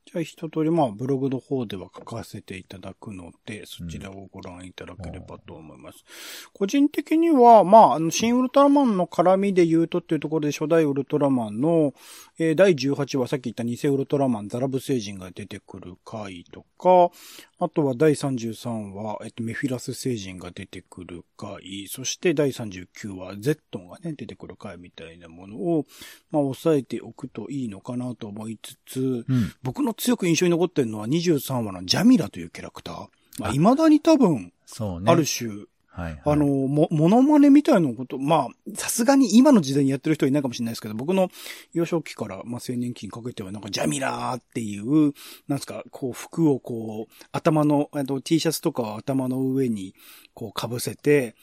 [0.07, 6.05] じゃあ一通り、まあ、ブログの方では書かせていただくので、そちらをご覧いただければと思います。
[6.53, 11.95] 個人的には、まあ、あの、新ウルトラマンの絡みで言うとっていうところで、初代ウルトラマンの、
[12.39, 17.11] えー第18話、さっき言った偽ウルトラマン、ザラブ星人が出てくる回とか、
[17.59, 25.87] あとは第33話、えっと、メフィラス星人が出てくる回、そして第39話、ゼットンがね、出てくる回みたいなものを、
[26.31, 29.53] まあ、押さえておくといいのかなと思いつつ、うん。
[29.63, 33.09] 僕の強く印象に残ってるのは23話のジャミラというキャラクター。
[33.39, 35.13] まあ、あ未だに多分、そうね。
[35.13, 36.23] ある種、はい、はい。
[36.25, 41.31] あの、も、モノマネみたいなこと、まあ、さすがに今の時代にやってる人はいないかもしれないですけど、僕の
[41.73, 45.13] 幼少期から、まあ、青年期にかけては、なんか、ジャミラーっていう、
[45.47, 49.95] なんですか、こう、服をこう、頭の、あと T シャツとかを頭の上に、
[50.35, 51.37] こう、被せて、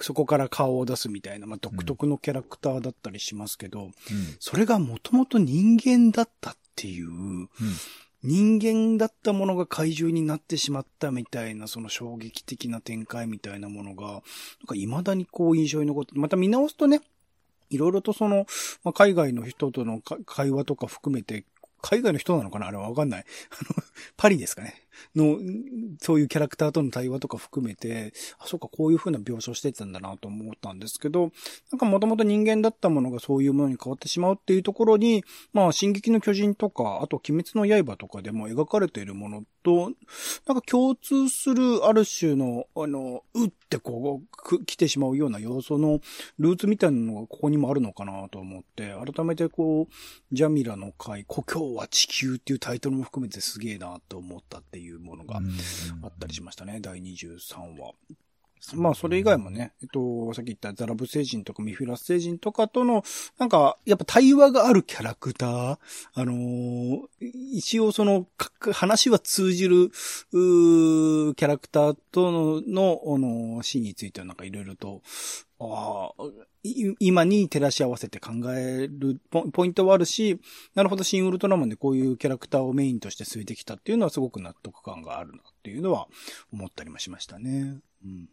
[0.00, 3.92] そこから顔を出すみたいな、まあ、独特のキャラクターだったりしますけど、うん。
[4.38, 7.48] それがもともと人間だったっていう、うん。
[8.22, 14.20] 人間だったものが怪獣になってしまったみたいな、その衝撃的な展開みたいなものが、なん
[14.66, 17.00] か未だにこう印象に残って、また見直すとね、
[17.70, 18.46] いろいろとその、
[18.82, 21.44] まあ、海外の人との会話とか含めて、
[21.80, 22.66] 海外の人なのかな？
[22.66, 23.20] あれはわかんない。
[23.20, 23.24] あ
[23.78, 23.84] の、
[24.16, 24.74] パリですかね
[25.14, 25.38] の、
[26.00, 31.30] そういうキャラクターとの対話とか含めて、あ、そうか、こういう風な描写をしてたんだなと思ったんですけど、
[31.70, 39.92] なんかもともと人間だったものがそういうものに変わってしまうっていうところに、まあ、進撃の巨人とか、あと鬼滅の刃とかでも描かれているものと、
[40.46, 46.00] なんか共通するある種の、あの、うってこう、来てしまうような要素の
[46.38, 49.94] ルーツみたいなのがここにもあるのかなと思って、改めてこう、
[50.32, 54.87] ジャミラの回、故郷は地球っていうタイトルも含めてすげえなと思ったっていう。
[54.92, 55.40] ものが
[56.02, 57.94] あったりしましたね、第23話。
[58.74, 63.04] まあ、それ以外もね、えっと、さっき言ったザラブ星人とかミフィラス星人とかとの、
[63.38, 65.78] なんか、やっぱ対話があるキャラクター、
[66.14, 75.02] あのー一応その、か話は通じる、うーキャラクターとの、の、あのーシーンについてはなんかいろいろと、
[75.60, 76.24] ああ、
[77.00, 80.40] 今に照らし合わせて考えるポポイントはあるし、
[80.74, 86.08] なるほど、新ウルトラマンでこういうキャラクターをメインとして据えてきたっていうのはすごく納得感があるなっていうのは
[86.52, 87.78] 思ったりもしましたね。
[88.04, 88.28] うん。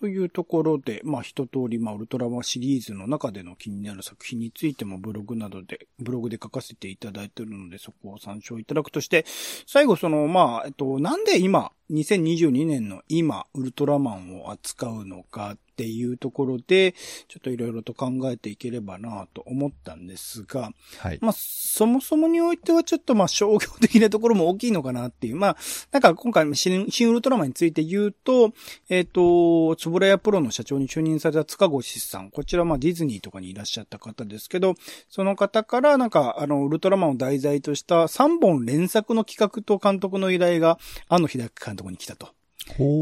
[0.00, 9.26] というところで、まあ一通り、まあウルトラマンシリーズの中での気になる作品についてもブログなどで、ブログで書かせていただいているので、そこを参照いただくとして、
[9.66, 16.92] 最後その、まあ、えっと、なんで今、2022年の今、ウルトラマンを扱うのかていうところで、
[17.26, 21.18] ちょっといろいろと考えていければなと思ったんですが、はい。
[21.22, 25.36] まあ、そもそもにおいてはちょっとまあ商業的なところも大きいのかなっていう。
[25.36, 25.56] まあ、
[25.90, 28.52] なんか今回新新ウルトラマンについて言うと、
[28.90, 32.30] えっ、と、つぶらやプロの社長に就任された塚越さん。
[32.30, 34.74] こちらまあディズニーとかにいらっしゃった方ですけど、
[35.08, 42.28] その方からなんかあの、ウルトラマンを題材とした3本連作の企画と監督の依頼が、あの秀明監督に来たと。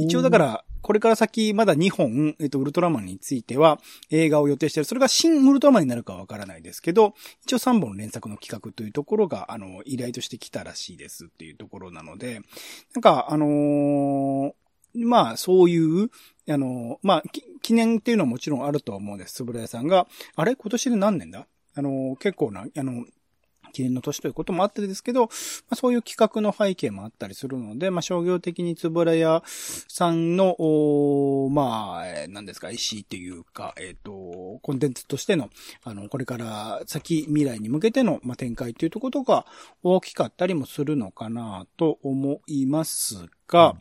[0.04, 4.84] 一応だから、これから先まだ2本、えっと、ウルトラマンについては映画を予定している。
[4.84, 12.40] それが新ウルトラマンになるかはわからないですけど、一応3本連作の企画というところが、あの、依頼として来たらしいですっていうところなので、
[12.94, 14.52] なんか、あのー
[14.94, 16.10] まあ、そういう、
[16.48, 17.22] あのーまあ、
[17.60, 19.34] 記念っていうのはもちろんあると思うんです。
[19.34, 20.56] つぶらやさんが、あれ？
[20.56, 21.46] 今年で何年だ？
[21.74, 23.04] あのー結構な、あの、
[23.72, 25.28] 記念の年ということもあってですけど、ま
[25.70, 30.56] あ、そういう企画の背景もあったりするので、まあ、商業的につぶらやさんの、
[31.50, 35.50] まあ、えー何ですか、石っていうか、えっ、と、コンテンツとしての、
[35.84, 39.46] あの、これから先未来に向けての、まあ、展開というところが
[39.82, 43.76] 大きかったりもするのかなと思いますが、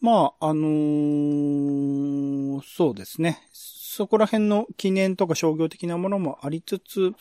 [0.00, 2.24] まあ、あのー
[2.62, 3.40] そうですね。
[3.94, 7.12] そこら辺の記念とか商業的なものもありつつ、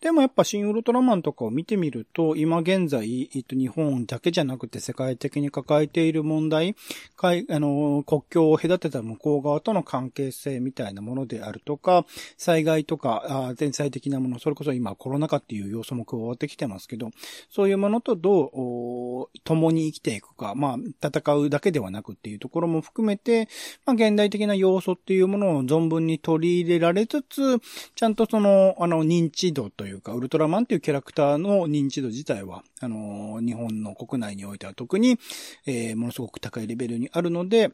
[0.00, 6.76] でもやっぱ新ウルトラマンとかを見てみると、今現在、えっと、日本だけじゃなくて世界的に抱えている問題、
[7.16, 17.10] 海あの国境を隔てた向こう側との関係性みたいなものであるとか、災害とか、あ天才的なもの、それこそ今コロナ禍っていう要素も加わってきてますけど、
[17.48, 23.48] そういうものとどう共に生きていくか、まあ、戦うだけではなくっていうところも含めて、
[23.84, 27.58] まあ、現代的な要素っていうものを存分に取り入れられつつ、
[27.94, 35.18] ちゃんとその、あの、認知度というか、ウルトラマンっていうキャラクターの認知度自体は、あの、日本の国内においては特に、
[35.66, 37.72] えー、ものすごく高いレベルにあるので、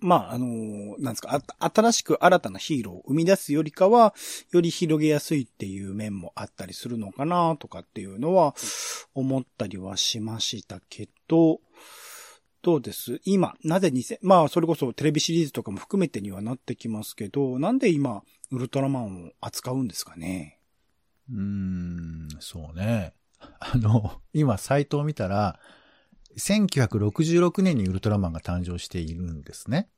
[0.00, 4.14] まあ、あの、なんですか、新しく新たなヒーローを生み出すよりかは、
[4.50, 8.54] より広げやすいっていう面もあったりするのかなとかっていうのは、
[9.14, 11.60] 思ったりはしましたけど、
[12.64, 20.58] どうです今、なぜ2000、まあ、それこそテレビシリーズとかも含めてにはなってきますけど、なんで今、ウルトラマンを扱うんですかね？
[21.30, 23.12] うーん、そうね。
[23.38, 25.60] あの、今、サイトを見たら、
[26.38, 29.90] 1966年にウルトラマンが誕生しているんですね。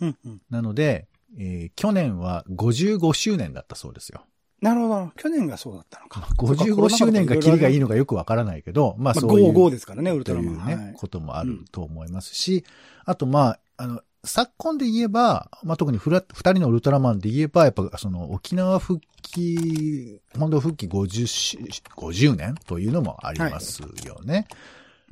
[0.00, 0.42] うんうん。
[0.50, 1.06] なので、
[1.38, 4.26] えー、去年は55周年だったそうですよ。
[4.60, 5.10] なるほど。
[5.16, 6.20] 去年がそうだったのか。
[6.36, 9.52] 55周年がキリがいいのかよくわからないけど、まあそういう。
[9.52, 10.66] まあ、55ですからね、ウルトラマン。
[10.66, 12.64] ね、はい、こともあると思いますし、
[13.04, 24.34] あとまあ、あの、昨今で言えば、まあ、特に二人のウルトラマンで言えば、やっぱその沖縄復帰、本土復帰50、50年というのもありますよね。
[24.34, 24.46] はい、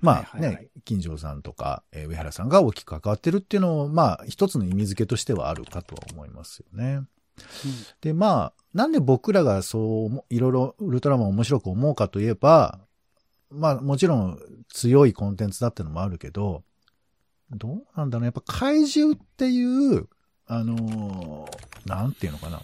[0.03, 7.01] まあね、はいはいはい、金城さんとか、えー、上原さんが大きく関わってるっていうのも、まあ一つの意味付けとしてはあるかとは思いますよね。
[8.01, 12.81] で、まあ、なんで僕らがそう、いろいろウルトラマン面白く思うかといえば、
[13.51, 16.65] まあもちろん強いコンテンツだってのもあるけど、
[17.51, 20.09] どうなんだろうやっぱ怪獣っていう、
[20.47, 22.63] あのー、なんていうのかな。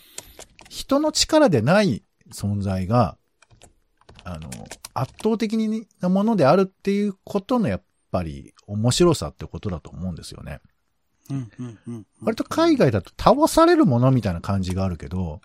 [0.69, 2.03] 人の力でない
[2.33, 3.17] 存在が、
[4.25, 4.51] あの、
[4.93, 5.57] 圧倒的
[6.01, 10.61] なものであるっていうことのやっぱり面白さってことだと思うんですよね。
[11.31, 15.41] うんうんうん、割と海外だと倒されるものみたいな感じがあるけど、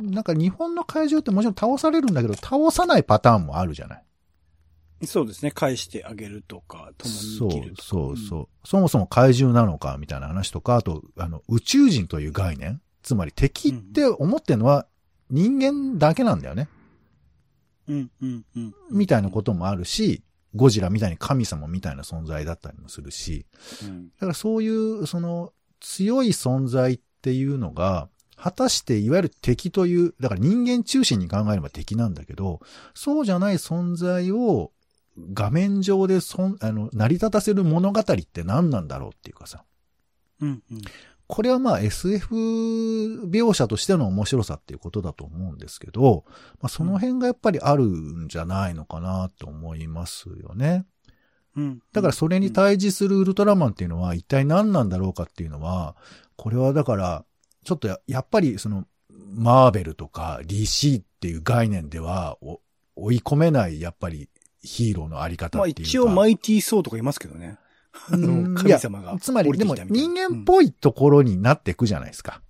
[0.00, 5.06] なんか日本の怪獣ってもちろん倒されるんだけど、倒さないパターンもあるじゃない？
[5.06, 5.50] そうですね。
[5.50, 7.88] 返してあげるとか、共に生きるとか。
[7.88, 12.80] そうそうそう、うん、そもそも怪獣なのかみたいな話とか、あと、あの、宇宙人という概念？
[13.02, 14.86] つまり敵って思ってるのは
[15.28, 16.68] 人間だけなんだよね。
[17.88, 18.74] うんうんうん。
[18.92, 20.22] みたいなこともあるし、
[20.54, 23.46] ゴジラみたいに神様みたいな存在だったりもするし、
[23.82, 32.60] うん、だからそういう、その、強い存在っていうのが、果たしていわゆる敵という、だから人間中心に考えれば敵なんだけど、
[32.94, 34.72] そうじゃない存在を
[35.32, 39.64] 画面上でそん、あの、成り立たせる物語って何なんだろうっていうかさ。
[40.40, 40.82] うんうん。
[41.32, 42.34] これはまあ SF
[43.30, 46.26] 描写としての面白さっていうことだと思うんですけど、
[46.60, 50.84] まあ、その辺がやっぱりあるんじゃないのかなと思いますよね。
[51.56, 51.80] うん。
[51.94, 55.96] だからそれに対峙するウルトラマンっていうのは一体何なんだろうかっていうのは、
[56.36, 57.24] これはだから、
[57.64, 58.84] ちょっとややっぱりその、
[59.34, 62.36] マーベルとか DC っていう概念では
[62.94, 64.28] 追い込めないやっぱり
[64.60, 65.80] ヒーローのあり方っていうか。
[65.80, 67.56] まあ一応マイティーソーとかいますけどね。
[68.10, 69.16] あの、神様が。
[69.18, 72.42] つまり、でも人間っぽいところになっていくじゃないですか。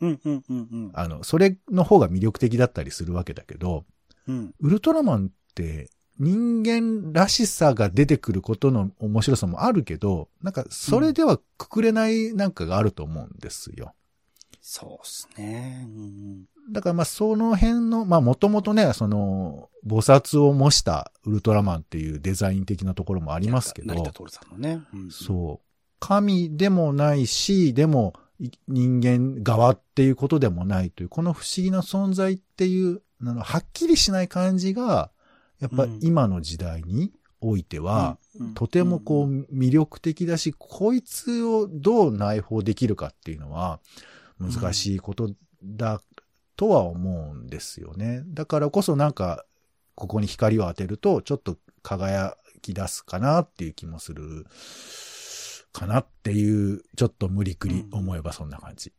[0.00, 0.90] うんうんうんうん。
[0.94, 3.84] あの、それの方が魅力的だったりするわけだけど、
[4.26, 13.94] うん、ウルトラマンって人間らしさが出てくることの面白さもあるけど、なんかそれではくくれないなんかがあると思うんですよ。
[14.60, 15.86] そうっすね。
[15.86, 23.94] うん、だからまあその辺の、まあもともとね、その、菩薩を模したウルトラマンっていうデザイン的なところもありますけど。
[23.94, 25.10] 成田徹さんのね、うん。
[25.10, 25.66] そう。
[25.98, 28.14] 神でもないし、でも
[28.68, 35.10] 人間側っていうことでもないという、この不思議な存在っていう、あのはっきりしない感じが、
[35.60, 38.18] やっぱ今の時代においては、
[38.54, 43.80] とてもこう魅力的だし、こいつをどう内包できるかっていうのは
[44.38, 45.30] 難しいこと
[45.62, 46.00] だ
[46.60, 48.22] とは思うんですよね。
[48.26, 49.46] だからこそなんか、
[49.94, 54.44] ここに光を当てると、ちょっと輝き出すかなっていう気もする
[55.72, 58.92] かなっていう、ちょっと無理くり思えばそんな感じ。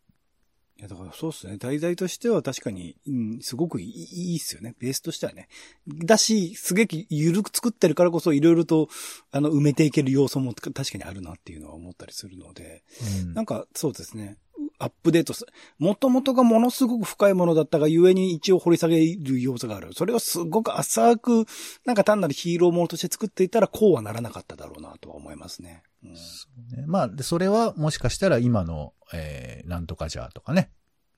[0.79, 1.57] いや、だからそうっすね。
[1.57, 4.73] 題材としては確かに、うん、すごくいいいいっすよね。
[4.79, 5.47] ベースとしてはね。
[5.85, 8.89] だし、すげえゆるく作ってるからこそ、いろいろと、
[9.29, 12.81] あの、埋めていける要素も確かにあるなっていうのは思ったりするので、
[13.21, 14.39] うん、なんか、そうですね。
[14.81, 15.45] アップデートす、
[15.77, 19.93] もともとがものすごく深いものだったが、ゆえに一応掘り下げる要素がある。
[19.93, 21.45] それをすごく浅く、
[21.85, 25.83] なんか単なるヒーローものとして作っていたら、こうはならなかっただろうなとは思いますね。
[26.03, 26.85] うんそうね。
[26.87, 30.71] まあ、で、それはもしかしたら今の、えー、なんとかじゃとかね、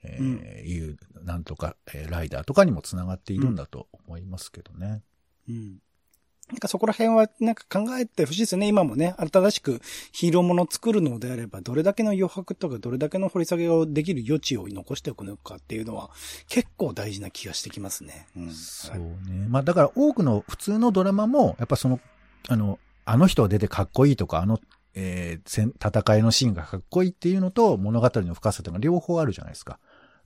[0.04, 0.24] えー
[0.64, 5.02] いう、なんとか、えーライダーとかにも繋がっているんだと思いますけどね。
[5.48, 5.78] うん。
[6.54, 8.68] なんかそこら辺はなんか考えてほしいですね。
[8.68, 9.82] 今もね、新しく
[10.12, 16.12] ヒーローもの作るのであれば、どれだけの余白とかどれだけの掘り下げをできる余地を残しておくのかっていうのは
[16.48, 18.28] 結構大事な気がしてきますね。
[18.38, 18.52] うん。
[18.52, 19.48] そうね。
[19.50, 22.00] まあ、だから多くの普通のドラマも、やっぱその、
[22.48, 24.60] あの、あの人が出てかっこいいとか、あの、
[24.94, 29.80] えー戦いのシーンがかっこいいっていうのと物語の深さというのが両方あるじゃないですか。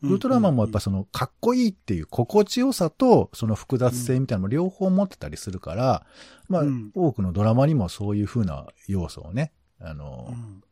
[0.04, 6.06] ウルトラマンもやっぱその、かっこいいっていう心地よさと、その複雑性みたいなのも両方持ってたりするから、
[6.50, 10.64] まあうん、多くのドラマにもそういう風な要素をね、あうの、ん。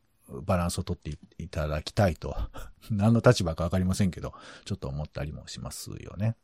[0.42, 2.36] バランスをとっていただきたいと、
[2.90, 6.36] 何の立場かわかりませんけど、ちょっと思ったりもしますよね。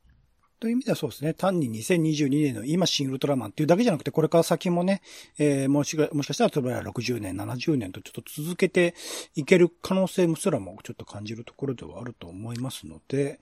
[0.62, 1.34] という意味ではそうですね。
[1.34, 5.02] 単に2022年の今新ウルトラマンっていうだけじゃなくて、これから先もね、
[5.36, 8.94] えー、もしか、もしかしたら、例えば60年、70年とちょっと続けて
[9.34, 13.40] いける可能性もすらもちょっと感じるところではあると思いますので、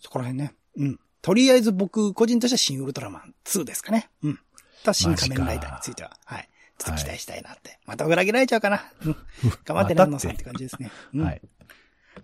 [0.00, 0.54] そこら辺ね。
[0.78, 1.00] うん。
[1.20, 4.08] とりあえず僕、個人としては新ウルトラマン2ですかね。
[4.22, 4.38] うん。
[4.84, 6.48] と新仮面ライダーについては、はい。
[6.78, 7.78] ちょっと期待したいなって。
[7.84, 8.90] また裏切られちゃうかな。
[9.04, 9.16] うん。
[9.66, 10.90] 頑張ってね、 安野さんって感じですね。
[11.12, 11.42] うんはい。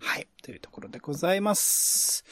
[0.01, 0.29] はい。
[0.43, 2.25] というところでございます。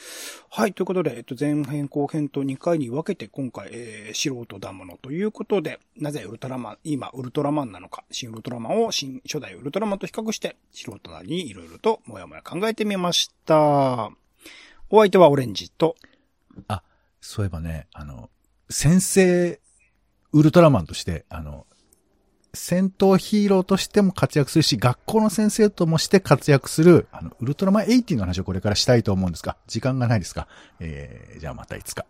[0.49, 0.73] はい。
[0.73, 14.11] ということで、えっと、前編後編と2回に分けて今回、えー、素人だものということで、なぜウルトラマン、今ウルトラマンなのか、新ウルトラマンを新初代ウルトラマンと比較して、素人なりにいろいろともやもや考えてみました。
[14.89, 15.95] お相手はオレンジと、
[16.67, 16.83] あ、
[17.21, 18.29] そういえばね、あの、
[18.69, 19.59] 先生、
[20.31, 21.67] ウルトラマンとして、あの、
[22.53, 30.47] 戦闘ヒーローとしても活躍するし、学校の先生ともして活躍する、あの、ウルトラマン80の話をこれからしたいと思うんですが、時間がないですか？
[30.79, 32.05] えー、じゃあまたいつか。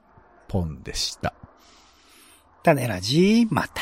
[0.47, 1.33] ポンでした。
[2.63, 3.81] 種ラジまた。